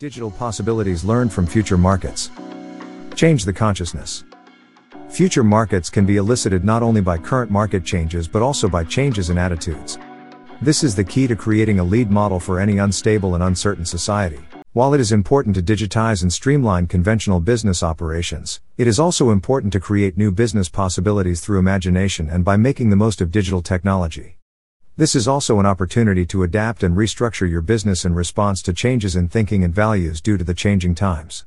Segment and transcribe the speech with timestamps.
[0.00, 2.30] Digital possibilities learned from future markets.
[3.14, 4.24] Change the consciousness.
[5.10, 9.28] Future markets can be elicited not only by current market changes but also by changes
[9.28, 9.98] in attitudes.
[10.62, 14.40] This is the key to creating a lead model for any unstable and uncertain society.
[14.72, 19.70] While it is important to digitize and streamline conventional business operations, it is also important
[19.74, 24.39] to create new business possibilities through imagination and by making the most of digital technology.
[25.00, 29.16] This is also an opportunity to adapt and restructure your business in response to changes
[29.16, 31.46] in thinking and values due to the changing times.